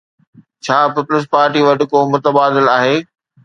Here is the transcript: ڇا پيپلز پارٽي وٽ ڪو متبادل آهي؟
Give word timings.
ڇا 0.63 0.77
پيپلز 0.95 1.23
پارٽي 1.33 1.61
وٽ 1.67 1.79
ڪو 1.91 1.99
متبادل 2.13 2.65
آهي؟ 2.77 2.95